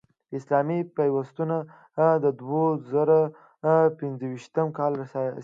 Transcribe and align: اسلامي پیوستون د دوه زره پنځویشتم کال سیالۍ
اسلامي 0.37 0.79
پیوستون 0.97 1.51
د 2.23 2.25
دوه 2.39 2.63
زره 2.91 3.19
پنځویشتم 3.99 4.67
کال 4.77 4.93
سیالۍ 5.11 5.39